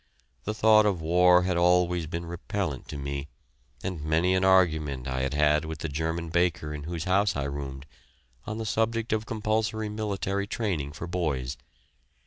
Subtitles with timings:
[0.45, 3.27] The thought of war had always been repellent to me,
[3.83, 7.43] and many an argument I had had with the German baker in whose house I
[7.43, 7.85] roomed,
[8.47, 11.55] on the subject of compulsory military training for boys.